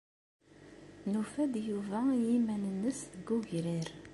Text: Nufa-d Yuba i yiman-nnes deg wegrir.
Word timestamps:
Nufa-d 1.11 1.53
Yuba 1.67 1.99
i 2.17 2.19
yiman-nnes 2.27 2.99
deg 3.11 3.27
wegrir. 3.31 3.89